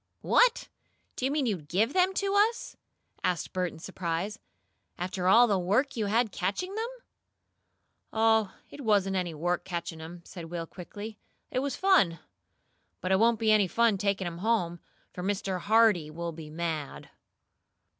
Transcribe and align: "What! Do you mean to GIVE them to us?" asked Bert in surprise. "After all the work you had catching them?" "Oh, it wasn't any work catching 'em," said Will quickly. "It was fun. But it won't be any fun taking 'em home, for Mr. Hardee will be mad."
"What! 0.21 0.67
Do 1.15 1.25
you 1.25 1.31
mean 1.31 1.45
to 1.45 1.57
GIVE 1.61 1.93
them 1.93 2.15
to 2.15 2.33
us?" 2.33 2.75
asked 3.23 3.53
Bert 3.53 3.71
in 3.71 3.77
surprise. 3.77 4.39
"After 4.97 5.27
all 5.27 5.45
the 5.45 5.59
work 5.59 5.95
you 5.95 6.07
had 6.07 6.31
catching 6.31 6.73
them?" 6.73 6.87
"Oh, 8.11 8.51
it 8.71 8.81
wasn't 8.81 9.15
any 9.15 9.35
work 9.35 9.63
catching 9.63 10.01
'em," 10.01 10.23
said 10.25 10.45
Will 10.45 10.65
quickly. 10.65 11.19
"It 11.51 11.59
was 11.59 11.75
fun. 11.75 12.17
But 12.99 13.11
it 13.11 13.19
won't 13.19 13.37
be 13.39 13.51
any 13.51 13.67
fun 13.67 13.99
taking 13.99 14.25
'em 14.25 14.39
home, 14.39 14.79
for 15.13 15.21
Mr. 15.21 15.59
Hardee 15.59 16.09
will 16.09 16.31
be 16.31 16.49
mad." 16.49 17.11